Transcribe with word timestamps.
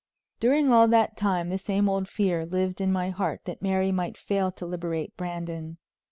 During 0.39 0.71
all 0.71 0.87
that 0.87 1.15
time 1.15 1.49
the 1.49 1.59
same 1.59 1.87
old 1.87 2.07
fear 2.07 2.43
lived 2.43 2.81
in 2.81 2.91
my 2.91 3.11
heart 3.11 3.41
that 3.45 3.61
Mary 3.61 3.91
might 3.91 4.17
fail 4.17 4.51
to 4.53 4.65
liberate 4.65 5.15
Brandon. 5.15 5.77